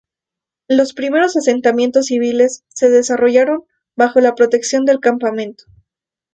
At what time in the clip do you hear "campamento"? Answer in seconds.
4.99-5.65